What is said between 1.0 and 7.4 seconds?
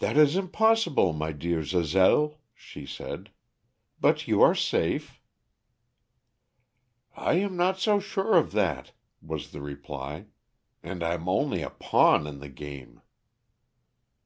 my dear Zazel," she said. "But you are safe." "I